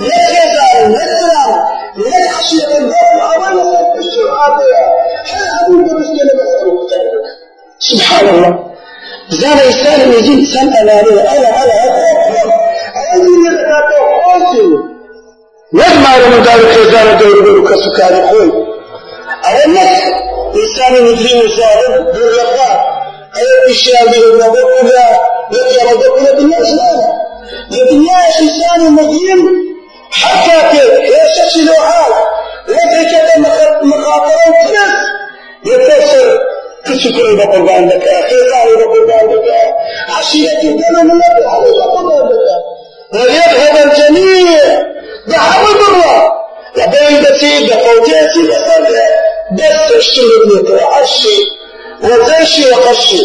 لك 0.00 0.30
يزال 0.30 0.92
نسلم 0.92 1.50
لك 1.96 2.30
خشية 2.32 2.78
النفع 2.78 3.36
ولا 3.38 3.94
تبشر 3.94 4.30
عادية 4.38 4.82
هل 5.26 5.50
سبحان 7.78 8.28
الله. 8.28 8.70
زال 9.28 9.60
إنسان 9.66 10.12
يجي 10.12 10.34
إنسان 10.34 10.68
أناني 10.68 11.20
أنا 11.20 11.48
أنا 11.64 11.79
مارەمەدار 16.04 16.60
خێزانە 16.72 17.14
دەوربەر 17.20 17.56
و 17.58 17.66
کەسوکاری 17.68 18.22
خۆی 18.28 18.50
ئەوە 19.44 19.66
نەک 19.76 19.94
ئینسانی 20.56 21.00
نفری 21.06 21.32
وزارت 21.42 21.94
دوورەقا 22.14 22.70
ئەوە 23.36 23.56
پیشیان 23.64 24.06
دەورەبەر 24.12 24.64
کولا 24.74 25.08
نەجەڕەدە 25.52 26.08
کولا 26.14 26.32
دنیا 26.38 26.62
زمانە 26.70 27.08
لدنيا 27.72 28.20
إنسان 28.42 28.80
مظلم 28.98 29.42
حتى 30.20 30.56
يشتشي 31.14 31.62
له 31.68 31.76
حال. 31.88 32.12
لكن 32.68 33.10
كذا 33.10 33.36
مخاطرة 33.82 34.40
وكذا 34.50 34.86
يتصل 35.66 36.38
تشكر 36.84 37.54
رب 37.54 37.68
عندك 37.68 38.04
خيار 38.04 38.68
رب 38.82 39.10
عندك 39.10 39.48
عشيرتك 40.18 40.64
دنا 40.64 41.02
من 41.02 41.10
الله 41.10 41.50
عليه 41.50 41.70
رب 41.84 42.10
عندك 42.12 42.38
ويذهب 43.14 43.90
الجميع 43.90 44.90
بحول 45.30 45.74
مرة 45.74 46.32
لبين 46.76 47.22
بسيط 47.22 47.62
بفوجيسي 47.72 48.42
بسرعة 48.48 49.10
بس 49.52 49.92
اشتغل 49.96 50.70
وعشي 50.72 51.36
وزيشي 52.02 52.70
وقشي 52.70 53.18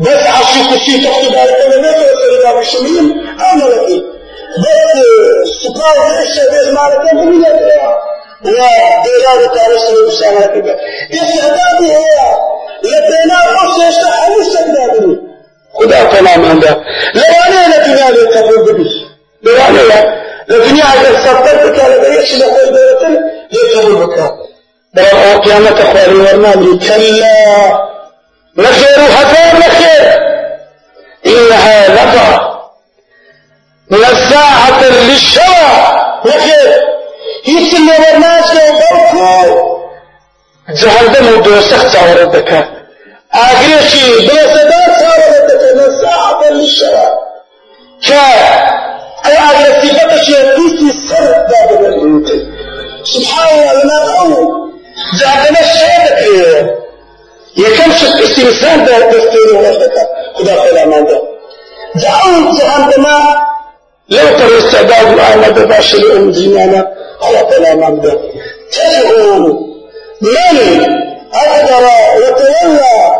بس 0.00 0.26
عشي 0.26 0.60
كسي 0.74 0.98
تكتب 0.98 1.36
على 1.38 1.52
كلمات 1.52 1.96
وسرقا 1.96 2.60
بشمين 2.60 3.26
أنا 3.40 3.64
لكي 3.64 4.02
بس 4.58 4.92
سقاو 5.64 6.08
زيشي 6.08 6.40
بيز 6.50 6.68
مالك 6.68 7.12
من 7.14 7.34
يدريا 7.34 7.96
وديرار 8.44 9.54
تعالى 9.54 9.78
سنة 9.78 10.06
بسامة 10.08 10.46
كده. 10.46 10.76
استعدادي 11.12 11.92
هي 11.92 12.36
لبينا 12.84 13.40
قصة 13.60 13.88
يشتحى 13.88 14.30
مستقدادي 14.40 15.16
خدا 15.74 16.04
كلام 16.04 16.44
عنده 16.44 16.70
لو 17.14 17.22
أنا 17.48 17.76
لدنيا 17.76 18.10
لقبول 18.10 18.72
ببس 18.74 18.90
لو 19.42 19.52
Lakini 20.48 20.80
عجب 20.80 21.12
به 21.62 21.70
طلبه 21.78 22.10
دیگه 22.10 22.26
چیز 22.26 22.42
خود 22.42 22.74
دارتن 22.74 23.16
یه 23.50 23.60
قبول 23.76 24.06
بکن 24.06 24.38
برای 24.94 25.38
قیامت 25.38 25.80
خواهی 25.80 26.14
ورنامری 26.14 26.78
کلا 26.78 27.80
نخیر 28.56 28.98
و 28.98 29.02
حفر 29.02 29.56
نخیر 29.56 30.26
إنها 31.26 31.86
لفع 31.86 32.56
من 33.90 34.04
الساعة 34.04 34.84
للشرع 34.84 36.20
نخیر 36.24 36.86
هیچ 37.44 37.74
نورناس 37.74 38.52
که 38.52 38.60
بلکو 38.72 39.76
جهنم 40.74 41.38
و 41.38 41.42
دوسخ 41.42 41.92
تعورد 41.92 42.32
بکن 42.32 42.68
آخریشی 43.32 44.28
بلا 44.28 44.54
صدا 44.54 44.94
تعورد 44.98 45.46
بکن 45.46 45.66
که 48.00 48.20
كا 49.26 49.32
أي 49.32 49.38
أغريسيبتك 49.38 50.28
يدوسي 50.28 50.98
سر 51.08 51.32
باب 51.48 51.84
الانتي 51.84 52.46
سبحان 53.04 53.58
الله 53.58 53.82
لما 53.82 54.18
أول 54.20 54.70
جهنم 55.20 55.56
الشهادة. 55.60 56.76
يكم 57.56 57.92
شك 57.92 58.22
استمثال 58.22 58.84
ده 58.84 58.98
دستور 59.10 59.54
وحدك 59.54 59.92
خدا 60.34 60.54
خلا 60.54 60.84
ما 60.84 61.00
ده 61.00 61.22
دعوا 61.94 62.52
جهنم 62.58 63.06
لو 64.08 64.38
ترى 64.38 64.58
استعداد 64.58 65.12
الآن 65.12 65.52
بباشر 65.52 66.16
أم 66.16 66.30
دينانا 66.30 66.92
خلا 67.20 67.50
خلا 67.50 67.74
ما 67.74 67.90
ده 67.90 68.20
تدعو 68.72 69.66
من؟ 70.22 70.96
أقدر 71.34 71.88
وتولى 72.16 73.16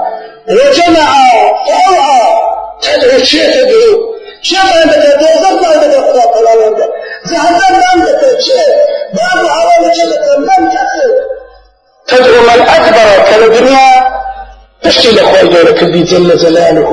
وجمع 0.49 1.07
فأوعى. 1.67 2.41
تدعو 2.83 3.25
شيء 3.25 3.51
تدعو 3.53 4.16
شيء 4.49 4.59
عندك 4.59 5.03
توزرت 5.21 5.65
عندك 5.65 5.97
خلا 5.97 6.23
خلا 6.35 6.55
ما 6.55 6.79
ده 6.79 6.87
جهنم 7.31 7.83
عندك 7.95 8.41
شيء 8.41 8.75
باب 9.13 9.47
حوالي 9.49 9.95
شيء 9.95 10.39
من 10.39 10.69
كثير 10.75 11.13
تدعو 12.09 12.43
من 12.43 12.61
أكبر 12.69 13.25
كالدنيا 13.31 13.89
تشتي 14.83 15.11
لأخوة 15.11 15.43
دولك 15.43 15.85
بي 15.85 16.03
جل 16.03 16.37
جلاله. 16.39 16.91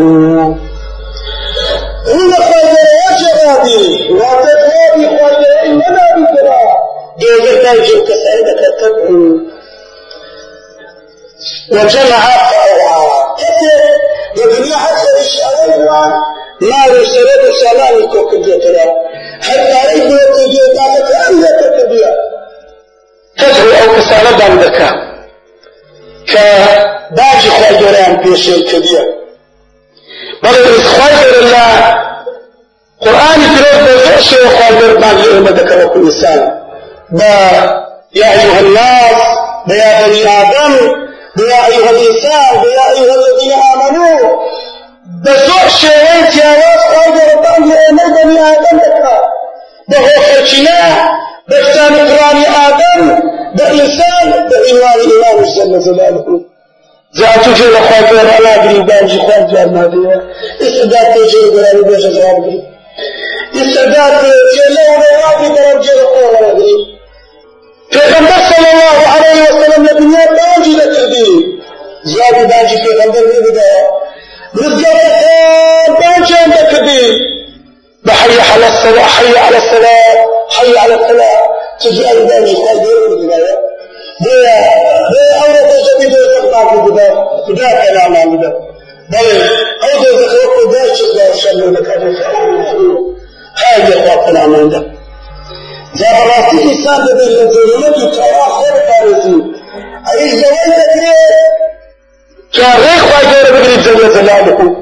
إن 2.13 2.33
خير 2.33 2.75
وجرابي 3.11 3.83
وتدرابي 4.13 5.05
خير 5.17 5.63
إننا 5.65 6.05
بكرا. 6.17 6.59
دوزر 7.19 7.63
ناجو 7.63 8.05
كسائدك 8.07 8.61
تدعو 8.79 9.39
وجمع 11.71 12.19
فأوعى 12.49 13.35
كثير 13.37 13.81
الدنيا 14.45 14.77
حتى 14.77 15.07
مال 16.61 17.01
و 17.01 17.05
سرد 17.05 17.43
و 17.49 17.51
سامان 17.61 18.09
تو 18.11 18.29
کردیترا 18.31 18.87
هەتاری 19.47 19.99
بێتی 20.09 20.45
گێداەکە 20.53 21.15
ئەم 21.23 21.35
لێتە 21.41 21.67
کردیە 21.75 22.11
او 23.43 23.69
ئەو 23.77 23.89
کەسانە 23.95 24.31
دەم 24.39 24.53
دەکە 24.63 24.89
کە 26.31 26.45
باشی 27.17 27.49
خۆی 27.57 27.73
گەۆرەیان 27.79 28.15
پێشێ 28.23 28.55
کردیە 28.69 29.03
بەڵێ 30.43 30.61
خۆی 30.95 31.13
گەورە 31.19 31.43
لە 31.53 31.65
قورآانی 33.03 33.47
به 33.85 33.93
فرش 34.03 34.25
و 34.25 34.29
شێوە 34.29 34.49
خۆی 34.55 34.73
گەورمان 34.79 35.15
لێ 35.21 35.29
ئێمە 35.33 35.51
دەکە 35.59 35.75
وەکو 35.79 35.99
ئینسان 36.05 36.41
بە 37.17 37.33
يا 38.15 38.31
أيها 38.31 38.59
الناس 38.59 39.21
بيا 39.67 40.07
بني 40.07 40.23
آدم 40.41 40.73
بيا 41.35 41.65
أيها 41.67 41.89
الإنسان 41.89 42.61
بيا 42.61 42.91
أيها 42.91 43.15
الذين 43.15 43.53
آمنوا 43.73 44.32
بە 45.23 45.33
زۆر 45.47 45.67
شێوەی 45.79 46.21
جیاواز 46.33 46.81
خوا 46.89 47.05
گەڕەبان 47.15 47.61
لێنە 47.69 48.05
بەنی 48.15 48.37
ئادەم 48.45 48.77
دەکات 48.83 49.25
بە 49.89 49.97
هۆخەرچینە 50.05 50.79
بە 51.49 51.57
فتان 51.65 51.93
قڕانی 52.09 52.45
ئادەم 52.55 53.01
بە 53.57 53.65
ایمان 53.77 54.27
ایمان 54.49 54.55
ئیمانی 54.67 55.05
ئیمانی 55.11 55.49
جەلە 55.55 55.79
جەلالهو 55.85 56.35
جاتوجێ 57.17 57.67
لە 57.75 57.81
خوا 57.87 57.99
گەڕەلا 58.09 58.55
گری 58.63 58.81
بانجی 58.89 59.19
خوا 59.25 59.37
جوار 59.49 59.69
نادەیە 59.75 60.15
ئستداد 60.63 61.07
تێجێ 61.13 61.41
گەڕانی 61.53 61.83
بێژە 61.89 62.09
جواب 62.15 62.37
گری 62.43 62.59
استداد 63.61 64.13
جێلە 64.53 64.83
و 64.89 64.93
ڕێڵاوی 65.01 65.49
بەرەم 65.55 65.79
جێلە 65.85 66.05
قۆڕەوە 66.13 66.51
گری 66.57 66.77
پێغەمبەر 67.93 68.41
صلی 68.49 68.69
اللہ 68.73 68.99
علیہ 69.15 69.43
وسلم 69.49 69.81
لە 69.87 69.93
دنیا 69.99 70.25
بانجی 70.37 70.73
دەکردی 70.81 71.29
زیادی 72.11 72.43
بانجی 72.51 72.77
پێغەمبەر 72.85 73.23
نەبدایە 73.31 73.81
رزقات 74.55 75.89
بانجی 75.99 76.33
رکھ 76.53 76.75
دی 76.87 77.03
بحي 78.05 78.39
على 78.51 78.67
الصلاة 78.67 79.07
حي 79.15 79.37
على 79.37 79.57
الصلاة 79.57 80.15
حي 80.55 80.77
على 80.77 80.93
الصلاة 80.95 81.41
تجي 81.81 82.09
أي 82.09 82.25
بانجي 82.27 82.55
خال 82.55 82.77
دير 82.83 82.99
في 83.07 83.13
البداية 83.13 83.55
بيا 84.23 84.57
بيا 85.11 85.35
أورا 85.43 85.61
تجدي 85.71 86.07
بيا 86.13 86.39
تقطع 86.41 86.69
في 86.69 86.75
البداية 86.75 87.13
بداية 87.49 87.89
كلام 87.89 88.15
عن 88.15 88.37
بداية 88.37 88.57
بل 89.11 89.27
أوضا 89.83 90.09
ذكرت 90.21 90.67
بداية 90.67 90.93
شكرا 90.93 91.35
شأن 91.35 91.73
مكان 91.73 92.15
هاي 93.57 93.83
اخواتنا 93.93 94.47
من 94.47 94.69
ده 94.69 94.81
جابراتي 95.95 96.63
انسان 96.63 97.05
بدل 97.05 97.39
الظلمات 97.41 97.97
وكوا 97.97 98.45
خير 98.57 98.75
فارزي 98.87 99.35
اي 100.13 100.29
زوال 100.29 100.73
تكري 102.53 102.63
تاريخ 102.63 103.03
واجر 103.05 103.51
بغير 103.51 103.79
جل 103.79 104.13
جلاله 104.13 104.75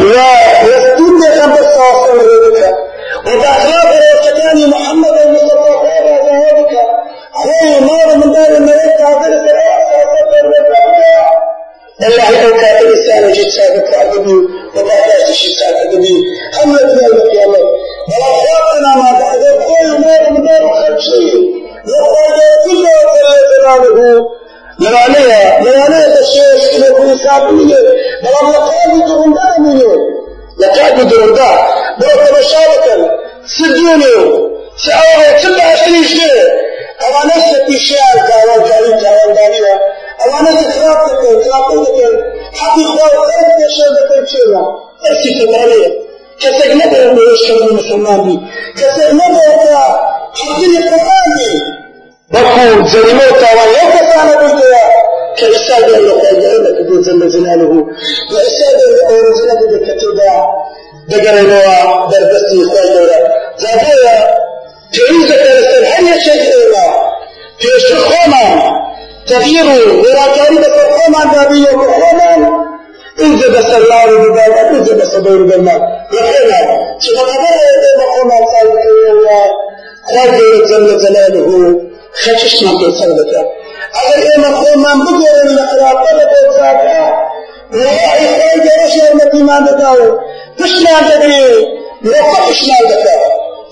ويستند 0.00 1.40
خمس 1.40 1.58
صاص 1.58 2.08
من 2.10 2.20
ذلك 2.20 2.74
وبأخلاق 3.26 3.94
وسكان 4.20 4.70
محمد 4.70 5.18
المصطفى 5.26 5.72
خير 5.82 6.06
ذلك 6.06 6.72
خير 7.44 7.80
مار 7.80 8.16
من 8.16 8.32
دار 8.32 8.56
الملك 8.56 9.00
عبد 9.00 9.32
السلام 9.32 9.76
الله 12.02 12.46
أوكا 12.46 12.80
الإنسان 12.80 13.32
جد 13.32 13.48
سابق 13.48 13.98
عدبي 13.98 14.34
وبعد 14.76 15.32
شيء 15.32 15.56
عدبي 15.80 16.14
هم 16.62 16.70
يبنى 16.76 17.06
القيامة 17.06 17.58
بلا 18.08 18.32
خاطنا 18.48 18.96
ما 18.96 19.18
بعد 19.18 19.40
كل 19.40 19.88
ما 20.00 20.30
مدار 20.30 20.68
خمسين 20.74 21.66
يقول 21.86 22.40
كل 22.64 22.86
ثلاثة 23.62 24.36
ممانعه 24.78 25.58
ممانعه 25.60 26.18
الشيخ 26.20 26.74
يكون 26.88 27.18
سابقية 27.18 27.76
بلام 28.22 28.52
لقاد 28.52 29.08
درندان 29.08 29.62
منه 29.62 29.96
لقاد 30.58 31.08
درندان 31.08 31.58
بلام 32.00 32.18
مشاركا 32.38 33.10
سدونه 33.46 34.02
سعوه 34.86 35.42
كل 35.42 35.60
عشرين 35.60 36.04
شيء 36.04 36.42
أما 37.08 37.26
نفسك 37.26 37.68
الشيعة 37.68 38.14
كاوان 38.28 38.68
كارين 38.68 39.00
كاوان 39.02 39.34
دانينا 39.34 39.74
أما 40.26 40.50
نفسك 40.50 40.70
خلافك 40.70 41.18
خلافك 41.20 41.98
حقي 42.54 42.84
خواه 42.84 43.08
خلافك 43.08 43.60
الشيء 43.68 43.90
بكر 43.96 44.26
شيئا 44.26 44.62
أسي 45.12 45.30
تباليه 45.40 46.06
كسر 46.40 46.74
نبأ 46.74 47.12
من 47.12 47.18
الشيء 47.32 47.70
المسلمان 47.70 48.22
بي 48.24 48.40
كسر 48.82 49.12
نبأ 49.14 49.40
حقي 50.34 50.66
القرآن 50.66 51.26
بي 51.36 51.85
بكو 52.33 52.87
زلموتا 52.87 53.49
ويوكسانا 53.57 54.35
بيتوا 54.41 54.81
كإستاذ 55.37 55.83
الله 55.93 56.21
قال 56.21 56.63
لك 56.63 56.87
دون 56.87 57.01
جل 57.01 57.29
جلاله 57.29 57.73
وإستاذ 58.33 58.77
الله 58.87 59.29
رزقنا 59.29 59.53
بكتبا 59.71 60.33
دقرينوا 61.09 62.07
دربستي 62.11 62.57
إخوان 62.65 62.93
دورا 62.93 63.19
زابويا 63.57 64.17
تعيزة 64.93 65.35
السلحية 65.59 66.19
شيء 66.23 66.41
إلا 66.53 66.85
في 67.59 67.67
الشخوما 67.77 68.71
تغيير 69.27 69.65
وراكاري 69.99 70.57
بس 70.57 70.67
الخوما 70.67 71.33
دابية 71.33 71.75
وخوما 71.75 72.61
إذا 73.19 73.47
بس 73.59 73.65
الله 73.65 74.05
ببال 74.05 74.53
إذا 74.81 74.93
بس 74.95 75.15
دور 75.15 75.43
بالله 75.43 75.81
يخينا 76.13 76.61
شو 82.26 82.38
خبر 82.38 82.56
إذا 82.56 82.56
مقوم 82.56 82.56
صالح 82.56 82.56
الله 82.56 82.56
خير 82.56 82.56
جل 82.56 82.56
جلاله 82.56 82.56
خشش 82.56 82.62
ما 82.62 82.72
تصلك 82.72 83.32
أجل 83.96 84.22
إيه 84.22 84.38
مقوم 84.38 84.82
من 84.82 85.04
بقول 85.04 85.44
من 85.44 85.50
الأخلاق 85.58 86.04
طلب 86.10 86.30
وصاحا 86.48 87.12
ويا 87.72 88.06
إخوان 88.06 88.58
جرش 88.66 88.94
المتي 89.10 89.42
ما 89.42 89.60
دكاو 89.60 90.18
تشنا 90.58 91.00
دكي 91.08 91.66
لو 92.02 92.12
تشنا 92.48 92.78
دكا 92.90 93.16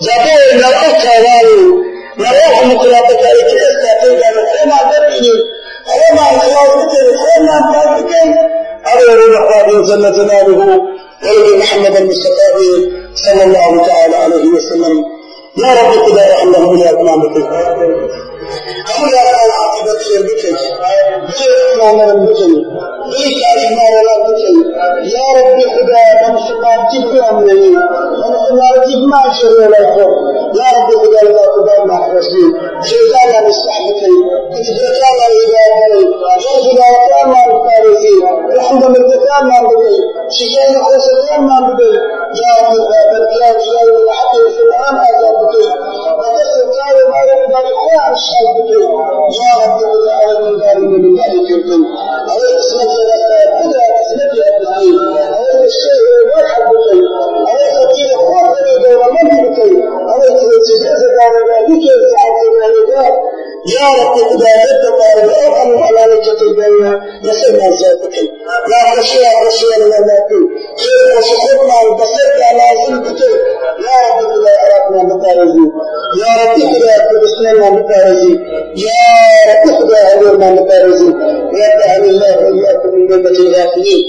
جابوا 0.05 0.53
إن 0.53 0.59
الأخ 0.59 1.05
والو 1.25 1.85
نروح 2.19 2.67
مقلاطك 2.67 3.23
أي 3.31 3.41
كيستا 3.51 3.91
تيجا 4.01 4.29
نخيما 4.37 4.79
دكي 4.93 5.31
خيما 5.91 6.23
الخلاص 6.35 6.71
دكي 6.81 7.03
خيما 7.25 7.57
دكي 8.01 8.25
أرى 8.93 9.15
الرحمن 9.15 9.83
جل 9.83 10.13
جلاله 10.17 10.59
ولد 11.25 11.59
محمد 11.59 11.97
المصطفى 11.97 12.93
صلى 13.15 13.45
الله 13.45 13.87
تعالى 13.87 14.17
عليه 14.17 14.45
وسلم 14.57 15.05
يا 15.59 15.75
رب 15.75 15.93
قد 16.05 16.19
رحمه 16.19 16.85
يا 16.85 16.91
إمامك 16.91 17.37
أمر 17.37 18.11
يا 18.44 19.22
عاقبة 19.60 19.92
خير 20.06 20.22
بك 20.28 20.42
خير 21.38 21.54
إمام 21.90 22.26
بك 22.26 22.40
ليس 23.12 23.40
علينا 23.50 23.84
ولا 23.96 24.16
بك 24.28 24.42
يا 25.16 25.26
رب 25.38 25.60
خدا 25.76 26.04
بمسلمان 26.22 26.80
تجب 26.92 27.16
أمري 27.32 27.70
بمسلمان 28.20 28.76
تجب 28.86 29.02
ما 29.12 29.34
شر 29.40 29.54
ولا 29.62 29.80
يخوف 29.82 30.14
يا 30.60 30.68
رب 30.76 30.90
خدا 31.02 31.22
لا 31.34 31.44
تبال 31.56 31.88
مع 31.88 32.00
رسول 32.08 32.48
شيطان 32.90 33.28
لا 33.32 33.40
نستح 33.48 33.78
بك 33.88 34.02
اتفاقا 34.60 35.08
لا 35.20 35.28
إبادة 35.44 36.00
يا 36.44 36.56
خدا 36.64 36.86
وكان 36.96 37.28
ما 37.34 37.40
الفارسي 37.48 38.16
الحمد 38.56 38.84
لله 38.84 39.40
ما 39.50 39.60
بك 39.68 39.84
شكاية 40.38 40.78
خسران 40.88 41.42
ما 41.50 41.58
بك 41.68 41.82
ما 47.65 48.13
الشايف 48.17 48.49
بك 48.57 48.71
يا 49.41 49.51
رب 49.63 49.81
من 49.83 50.53
ذلك 50.63 50.83
من 51.05 51.13
ذلك 51.19 51.45
يمكن 51.51 51.81
عليك 52.31 52.57
اسمك 52.61 52.91
يا 53.01 53.41
خدا 53.61 53.83
اسمك 54.03 54.33
يا 54.41 54.47
أبنائي 54.57 54.91
عليك 55.35 55.61
الشيء 55.71 56.03
واحد 56.33 56.63
بك 56.71 56.93
عليك 57.51 57.79
كيل 57.95 58.13
قوة 58.19 58.59
دور 58.83 60.51
الجزء 60.57 60.87
دور 61.17 61.33
بك 61.69 61.85
سعادة 62.13 62.47
ذلك 62.61 62.91
يا 63.77 63.87
رب 64.01 64.17
الأرحم 64.17 64.84
الدنيا 66.43 66.93
نسمع 67.25 67.65
ذاتك 67.81 68.15
يا 68.15 68.81
رب 74.71 74.97
متارزي 75.11 75.65
يا 76.21 76.33
رب 80.21 80.45
متارزي 80.61 81.11
يا 81.61 81.73
رب 82.75 82.87
الغافلين. 83.27 84.05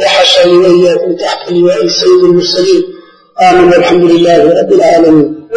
وحشرني 0.00 0.58
وإياكم 0.58 1.16
تحت 1.16 1.52
لواء 1.52 1.86
سيد 1.86 2.24
المرسلين. 2.24 2.82
آمين 3.50 3.68
والحمد 3.68 4.04
لله 4.10 4.60
رب 4.60 4.72
العالمين. 4.72 5.48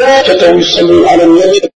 السمين 0.59 1.07
على 1.07 1.23
النبي 1.23 1.68